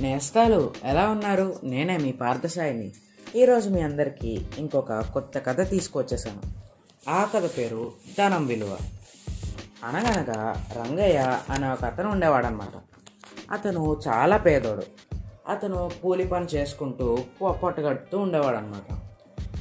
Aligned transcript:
నేస్తాలు 0.00 0.74
ఎలా 0.84 1.08
ఉన్నారు? 1.08 1.56
నేనే 1.64 1.96
మీ 1.96 2.12
పార్థసాయిని. 2.12 2.92
ఈరోజు 3.36 3.70
మీ 3.70 3.80
అందరికీ 3.80 4.46
ఇంకొక 4.58 4.92
కొత్త 4.92 5.38
కథ 5.38 5.70
తీసుకొచ్చేసాను. 5.70 6.40
ఆ 7.10 7.24
కథ 7.24 7.50
పేరు 7.58 7.92
ధనం 8.18 8.46
విలువ. 8.46 8.78
అనగనగా 9.84 10.66
రంగయ్య 10.76 11.40
అనే 11.50 11.70
ఒక 11.70 11.84
అతను 11.84 12.10
ఉండేవాడనమాట 12.10 12.80
అతను 13.52 13.96
చాలా 14.08 14.36
పేదోడు. 14.36 14.82
అతను 15.48 15.90
కూలి 16.02 16.26
పని 16.26 16.46
చేసుకుంటూ 16.46 17.18
పొ- 17.42 17.52
పొట్టగడుతూ 17.52 18.18
ఉండేవాడనమాట 18.18 18.94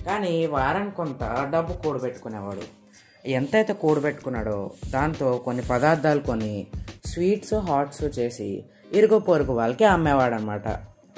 కానీ 0.06 0.46
వారానికి 0.46 0.96
కొంత 0.96 1.50
డబ్బు 1.54 1.74
కూడబెట్టుకునేవాడు. 1.74 2.62
ఎంతైతే 3.26 3.74
కూడబెట్టుకున్నాడో 3.74 4.72
దాంతో 4.90 5.38
కొన్ని 5.38 5.64
పదార్థాలు 5.70 6.20
కొని 6.20 6.68
స్వీట్స్ 7.06 7.54
హాట్స్ 7.54 8.20
చేసి 8.20 8.64
ఇరుగు 8.94 9.20
పొరుగు 9.20 9.52
వాళ్ళకి 9.52 9.84
అమ్మేవాడనమాట. 9.84 10.64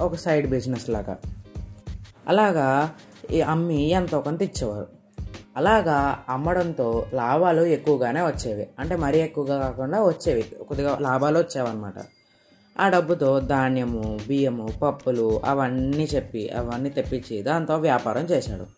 ఒక 0.02 0.16
సైడ్ 0.16 0.49
బిజినెస్ 0.49 0.89
లాగా. 0.89 1.17
అలాగా 2.27 2.94
ఈ 3.31 3.41
అమ్మి 3.41 3.89
ఎంతో 3.89 4.21
కొంత 4.21 4.41
ఇచ్చేవారు. 4.41 4.88
అలాగా 5.58 6.23
అమ్మడంతో 6.30 7.05
లాభాలు 7.13 7.61
ఎక్కువగానే 7.61 8.22
వచ్చేవి. 8.22 8.67
అంటే 8.80 8.95
మరీ 8.95 9.20
ఎక్కువగా 9.20 9.59
కాకుండా 9.59 10.03
వచ్చేవి. 10.03 10.41
కొద్దిగా 10.41 10.98
లాభాలు 11.02 11.39
వచ్చేవన్నమాట. 11.39 11.94
ఆ 12.80 12.89
డబ్బుతో 12.89 13.39
ధాన్యము 13.39 14.20
బియ్యము 14.27 14.67
పప్పులు 14.67 15.41
అవన్నీ 15.45 16.08
చెప్పి 16.16 16.49
అవన్నీ 16.49 16.89
తెప్పించి 16.89 17.41
దాంతో 17.41 17.77
వ్యాపారం 17.77 18.25
చేశాడు. 18.25 18.77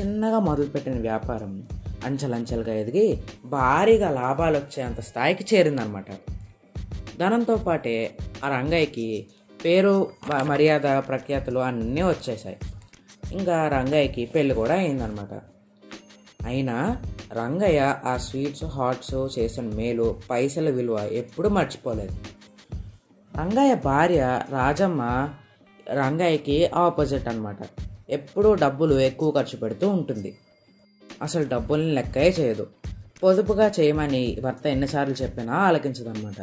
చిన్నగా 0.00 0.38
మొదలుపెట్టిన 0.38 1.00
వ్యాపారం 1.00 1.68
అంచెలంచెలుగా 2.04 2.72
ఎదిగి 2.72 3.22
భారీగా 3.44 4.10
లాభాలు 4.10 4.58
వచ్చేంత 4.58 5.00
స్థాయికి 5.00 5.56
చేరిందనమాట 5.56 6.04
ధనంతో 7.18 7.56
పాటే 7.56 8.18
ఆ 8.44 8.48
రంగయ్యకి 8.48 9.26
పేరు 9.64 10.10
మర్యాద 10.44 10.80
ప్రఖ్యాతులు 10.80 11.58
అన్నీ 11.58 12.02
వచ్చేసాయి 12.02 12.56
ఇంకా 13.32 13.68
రంగయ్యకి 13.68 14.26
పెళ్ళి 14.26 14.54
కూడా 14.54 14.74
అయిందనమాట 14.74 15.40
అయినా 16.46 17.02
రంగయ్య 17.32 17.96
ఆ 18.04 18.16
స్వీట్స్ 18.16 18.64
హాట్స్ 18.64 19.38
చేసిన 19.38 19.64
మేలు 19.64 20.20
పైసల 20.30 20.70
విలువ 20.70 21.08
ఎప్పుడూ 21.12 21.48
మర్చిపోలేదు. 21.48 22.16
రంగయ్య 23.40 23.74
భార్య 23.74 24.40
రాజమ్మ 24.50 25.02
రంగయ్యకి 25.92 26.66
ఆపోజిట్ 26.66 27.28
అనమాట 27.28 27.56
ఎప్పుడూ 28.10 28.54
డబ్బులు 28.54 28.94
ఎక్కువ 29.00 29.30
ఖర్చు 29.30 29.56
పెడుతూ 29.58 29.88
ఉంటుంది. 29.88 30.38
అసలు 31.22 31.48
డబ్బుల్ని 31.48 31.94
లెక్కే 31.94 32.34
చేయదు. 32.40 32.66
పొదుపుగా 33.22 33.72
చేయమని 33.80 34.38
భర్త 34.44 34.66
ఎన్నిసార్లు 34.66 35.14
చెప్పినా 35.14 35.52
ఆలకించదనమాట 35.52 36.40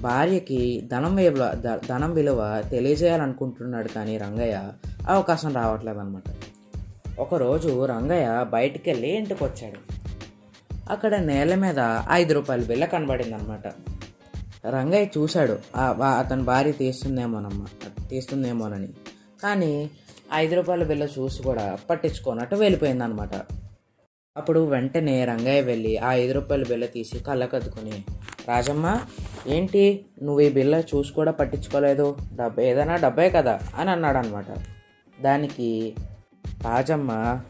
భార్యకి 0.00 0.80
ధనం 0.92 1.16
విలువ 1.16 1.44
ధనం 1.88 2.14
విలువ 2.14 2.62
తెలియజేయాలనుకుంటున్నాడు 2.70 3.88
కానీ 3.88 4.18
రంగయ్య 4.18 4.70
అవకాశం 5.08 5.54
రావట్లేదు 5.54 5.98
అనమాట 5.98 6.22
ఒకరోజు 7.20 7.84
రంగయ్య 7.84 8.46
బయటికి 8.52 8.90
వెళ్ళి 8.90 9.16
ఇంటికి 9.16 9.44
వచ్చాడు 9.44 9.80
అక్కడ 10.90 11.14
నేల 11.14 11.54
మీద 11.54 11.80
ఐదు 12.10 12.32
రూపాయల 12.32 12.62
బిల్ల 12.62 12.84
కనబడింది 12.84 13.34
అనమాట 13.34 13.66
రంగయ్య 14.66 15.06
చూశాడు 15.18 15.58
అతని 16.18 16.42
భార్య 16.42 16.72
తీస్తుందేమోనమ్మ 16.72 17.66
తీస్తుందేమోనని. 18.08 18.88
కానీ 19.42 19.90
ఐదు 20.34 20.54
రూపాయల 20.54 20.84
బిల్ల 20.84 21.04
చూసి 21.18 21.42
కూడా 21.42 21.78
పట్టించుకోనట్టు 21.90 22.56
వెళ్ళిపోయింది 22.56 23.04
అనమాట 23.04 23.34
అప్పుడు 24.36 24.60
వెంటనే 24.60 25.24
రంగయ్య 25.24 25.60
వెళ్ళి 25.60 25.98
ఆ 25.98 26.12
ఐదు 26.12 26.32
రూపాయల 26.32 26.64
బిల్ల 26.64 26.86
తీసి 26.86 27.18
కళ్ళకద్దుకుని 27.18 27.96
రాజమ్మ 28.50 29.00
ఏంటి? 29.46 30.04
నువ్వు 30.22 30.40
ఈ 30.40 30.50
బిల్ల 30.50 30.74
చూసి 30.74 31.12
కూడా 31.12 31.32
పట్టించుకోలేదు. 31.32 32.16
డబ్బా 32.32 32.62
ఏదైనా 32.62 32.96
డబ్బే 32.96 33.30
కదా? 33.30 33.60
అని 33.78 33.90
అన్నాడు 33.90 34.18
అనమాట 34.18 34.44
దానికి 35.22 35.94
రాజమ్మ 36.64 37.40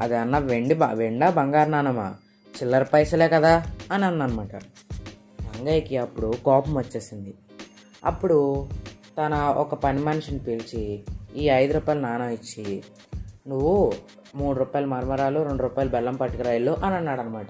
అది 0.00 0.16
అన్న 0.16 0.38
వెండి 0.38 0.74
వెండా 0.74 1.30
బంగారు 1.30 1.70
నానమ్మా. 1.70 2.14
చిల్లర 2.62 2.82
పైసలే 2.82 3.28
కదా? 3.28 3.62
అని 3.92 4.04
అన్నమాట 4.04 4.54
రంగయ్యకి 5.42 5.96
అప్పుడు 5.96 6.32
కోపం 6.44 6.74
వచ్చేసింది. 6.78 7.34
అప్పుడు 8.04 8.68
తన 9.18 9.34
ఒక 9.34 9.74
పని 9.74 10.00
మనిషిని 10.00 10.38
పిలిచి 10.38 11.04
ఈ 11.36 11.48
ఐదు 11.48 11.72
రూపాయలు 11.72 12.00
నాణం 12.00 12.28
ఇచ్చి 12.28 12.82
నువ్వు 13.46 13.92
మూడు 14.34 14.58
రూపాయలు 14.58 14.86
మరమరాలు 14.86 15.40
రెండు 15.40 15.62
రూపాయలు 15.62 15.90
బెల్లం 15.90 16.16
పట్టుకురాయలు 16.16 16.70
అని 16.72 16.94
అన్నాడు 16.94 17.20
అనమాట 17.20 17.46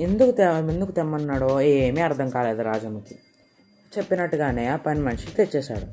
ఎందుకు 0.00 0.30
తె 0.30 0.42
ఎందుకు 0.42 0.90
తెమ్మన్నాడో 0.90 1.60
ఏమీ 1.60 2.00
అర్థం 2.00 2.30
కాలేదు 2.30 2.62
రాజమ్మకి 2.62 3.14
చెప్పినట్టుగానే 3.98 4.66
ఆ 4.66 4.76
పని 4.76 5.00
మనిషి 5.00 5.36
తెచ్చేశాడు. 5.36 5.86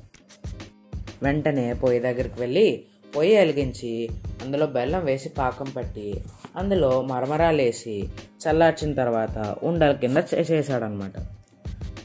వెంటనే 1.23 1.73
పొయ్యి 1.73 1.99
దగ్గరికి 1.99 2.35
వెళ్ళి 2.39 2.83
పొయ్యి 3.15 3.37
వెలిగించి 3.37 4.09
అందులో 4.45 4.65
బెల్లం 4.65 5.05
వేసి 5.05 5.29
పాకం 5.29 5.67
పట్టి 5.75 6.23
అందులో 6.55 7.01
మరమరాలు 7.01 7.61
వేసి 7.61 8.09
చల్లార్చిన 8.27 8.93
తర్వాత 8.93 9.55
ఉండల 9.63 9.91
కింద 9.91 10.17
చేసేసాడనమాట 10.35 11.11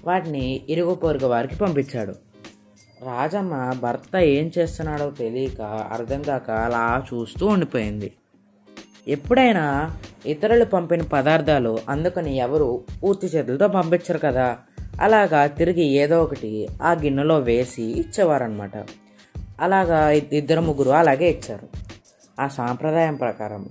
వాటిని 0.04 0.60
ఇరుగు 0.68 0.94
పొరుగు 0.94 1.26
వారికి 1.26 1.56
పంపించాడు. 1.56 2.14
రాజమ్మ 3.02 3.72
భర్త 3.82 4.16
ఏం 4.16 4.50
చేస్తున్నాడో 4.58 5.10
తెలియక 5.10 5.60
అర్థం 5.92 6.22
కాక 6.22 6.50
అలా 6.50 7.04
చూస్తూ 7.14 7.46
ఉండిపోయింది. 7.46 8.12
ఎప్పుడైనా 9.06 9.90
ఇతరులు 10.26 10.64
పంపిన 10.64 11.02
పదార్థాలు 11.02 11.78
అందుకని 11.88 12.36
ఎవరు 12.36 12.84
పూర్తి 13.02 13.26
చేతులతో 13.26 13.68
పంపించరు 13.68 14.18
కదా. 14.18 14.56
అలాగా 15.00 15.46
తిరిగి 15.46 15.82
ఏదో 15.82 16.22
ఒకటి 16.22 16.68
ఆ 16.82 16.92
గిన్నెలో 16.92 17.38
వేసి 17.38 17.82
ఇచ్చేవారనమాట 17.82 18.76
అలాగా 19.60 20.10
ఇద్దరు 20.10 20.60
ముగ్గురు 20.60 20.90
అలాగే 20.90 21.30
ఇచ్చారు. 21.30 21.66
ఆ 22.40 22.48
సాంప్రదాయం 22.48 23.16
ప్రకారం 23.16 23.66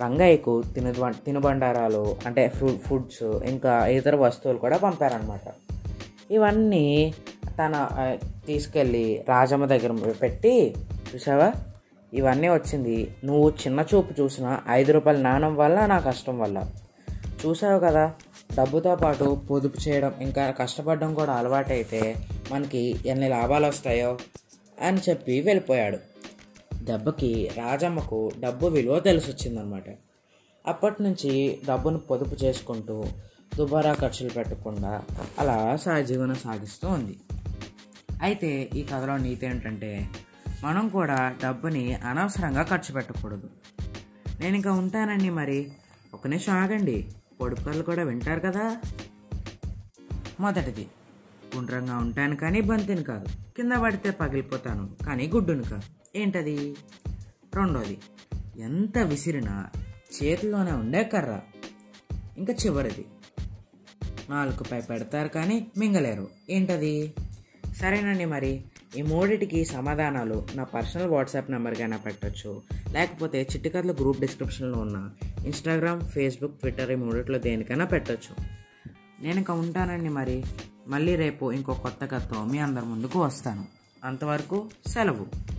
రంగయ్యకు 0.00 0.62
తిను 0.74 0.92
తినుబండారాలు 1.24 2.16
అంటే 2.26 2.48
ఫుడ్ 2.48 2.78
ఫుడ్స్ 2.78 3.22
ఇంకా 3.22 3.86
ఇతర 3.86 4.14
వస్తువులు 4.16 4.58
కూడా 4.58 4.76
పంపారనమాట 4.76 5.40
ఇవన్నీ 6.30 7.14
తన 7.58 7.88
తీసుకెళ్ళి 8.46 9.24
రాజమ్మ 9.28 9.64
దగ్గర 9.64 9.92
పెట్టి 10.22 10.74
చూసావా 11.14 11.52
ఇవన్నీ 12.14 12.48
వచ్చింది. 12.48 13.14
నువ్వు 13.24 13.50
చిన్న 13.50 13.84
చూపు 13.94 14.20
చూసిన 14.20 14.60
ఐదు 14.68 14.92
రూపాయల 14.92 15.18
నాణం 15.18 15.56
వల్ల 15.56 15.86
నా 15.86 15.98
కష్టం 15.98 16.38
వల్ల. 16.38 16.70
చూసావు 17.46 17.80
కదా 17.80 18.14
డబ్బుతో 18.56 18.96
పాటు 18.96 19.40
పొదుపు 19.50 19.88
చేయడం 19.88 20.14
ఇంకా 20.20 20.50
కష్టపడడం 20.50 21.14
కూడా 21.14 21.32
అలవాటైతే 21.32 22.16
మనకి 22.52 22.96
ఎన్ని 23.06 23.28
లాభాలు 23.28 23.66
వస్తాయో 23.66 24.18
అని 24.82 25.00
చెప్పి 25.08 25.40
వెళ్ళిపోయాడు. 25.40 25.98
దెబ్బకి 26.84 27.50
రాజమ్మకు 27.56 28.32
డబ్బు 28.38 28.66
విలువ 28.66 28.98
తెలిసొచ్చిందనమాట. 28.98 29.84
అప్పటి 30.66 31.02
నుంచి 31.02 31.58
డబ్బును 31.68 31.98
పొదుపు 31.98 32.44
చేసుకుంటూ 32.44 33.04
దుబారా 33.56 33.92
ఖర్చులు 33.92 34.30
పెట్టకుండా 34.30 35.02
అలా 35.38 35.76
సహజీవనం 35.76 36.34
సాగిస్తూ 36.34 36.88
ఉంది. 36.88 37.16
అయితే 38.22 38.70
ఈ 38.76 38.82
కథలో 38.82 39.16
నీతి 39.16 39.46
ఏంటంటే 39.46 40.08
మనం 40.64 40.88
కూడా 40.88 41.36
డబ్బుని 41.44 41.94
అనవసరంగా 41.94 42.62
ఖర్చు 42.62 42.92
పెట్టకూడదు. 42.92 43.50
నేను 44.40 44.56
ఇంకా 44.56 44.72
ఉంటానండి 44.72 45.30
మరి. 45.30 45.72
ఒక 46.14 46.26
నిమిషం 46.26 46.52
ఆగండి. 46.52 47.08
పొడుపుకలు 47.40 47.82
కూడా 47.82 48.02
వింటారు 48.02 48.40
కదా. 48.40 48.76
మొదటిది. 50.40 50.88
గుండ్రంగా 51.56 51.96
ఉంటాను 51.96 52.36
కానీ 52.36 52.60
బంతిని 52.60 53.04
కాదు. 53.04 53.26
కింద 53.56 53.72
పడితే 53.72 54.10
పగిలిపోతాను 54.10 54.96
కానీ 55.06 55.26
గుడ్డును 55.26 55.62
కాదు. 55.62 55.82
ఏంటది? 56.16 56.76
రెండోది. 57.54 57.98
ఎంత 58.58 58.98
విసిరినా 58.98 59.66
చేతిలోనే 60.22 60.72
ఉండే 60.72 61.04
కర్ర. 61.04 61.40
ఇంకా 62.38 62.52
చివరిది. 62.52 63.06
నాలుగుపై 64.30 64.80
పెడతారు 64.80 65.28
కానీ 65.28 65.66
మింగలేరు. 65.78 66.28
ఏంటది? 66.50 67.14
సరేనండి 67.76 68.24
మరి. 68.24 68.64
ఈ 68.96 69.02
మూడిటికి 69.02 69.64
సమాధానాలు 69.64 70.46
నా 70.54 70.64
పర్సనల్ 70.64 71.10
వాట్సాప్ 71.10 71.50
నెంబర్కైనా 71.50 71.96
పెట్టచ్చు. 71.96 72.62
లేకపోతే 72.92 73.48
చిట్టికథల 73.54 73.92
గ్రూప్ 73.92 74.20
డిస్క్రిప్షన్లో 74.20 74.78
ఉన్న 74.78 75.10
ఇన్స్టాగ్రామ్ 75.44 76.00
ఫేస్బుక్ 76.00 76.60
ట్విట్టర్ 76.60 76.90
ఈ 76.90 76.94
మూడిట్లో 76.94 77.38
దేనికైనా 77.38 77.84
పెట్టొచ్చు. 77.84 78.44
నేను 79.22 79.38
ఇంకా 79.38 79.54
ఉంటానండి 79.54 80.08
మరి. 80.08 80.44
మళ్ళీ 80.86 81.16
రేపు 81.16 81.52
ఇంకో 81.52 81.74
కొత్త 81.74 82.04
కథతో 82.04 82.44
మీ 82.44 82.58
అందరి 82.58 82.84
ముందుకు 82.84 83.22
వస్తాను. 83.22 83.64
అంతవరకు 84.04 84.70
సెలవు. 84.86 85.57